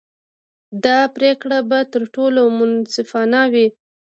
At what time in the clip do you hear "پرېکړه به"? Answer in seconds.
1.15-1.79